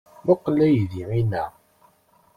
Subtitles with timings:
[0.23, 1.43] Mmuqqel aydi-inna.